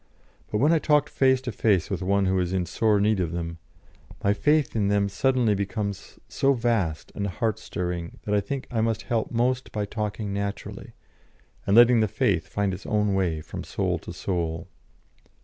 But 0.51 0.57
when 0.57 0.73
I 0.73 0.79
talk 0.79 1.09
face 1.09 1.41
to 1.41 1.51
face 1.51 1.91
with 1.91 2.01
one 2.01 2.25
who 2.25 2.39
is 2.39 2.53
in 2.53 2.65
sore 2.65 2.99
need 2.99 3.19
of 3.19 3.33
them, 3.33 3.59
my 4.23 4.33
faith 4.33 4.75
in 4.75 4.87
them 4.87 5.07
suddenly 5.07 5.53
becomes 5.53 6.17
so 6.27 6.53
vast 6.53 7.11
and 7.13 7.27
heart 7.27 7.59
stirring 7.59 8.17
that 8.23 8.33
I 8.33 8.41
think 8.41 8.65
I 8.71 8.81
must 8.81 9.03
help 9.03 9.29
most 9.29 9.71
by 9.71 9.85
talking 9.85 10.33
naturally, 10.33 10.93
and 11.67 11.75
letting 11.77 11.99
the 11.99 12.07
faith 12.07 12.47
find 12.47 12.73
its 12.73 12.87
own 12.87 13.13
way 13.13 13.41
from 13.41 13.63
soul 13.63 13.99
to 13.99 14.11
soul. 14.11 14.67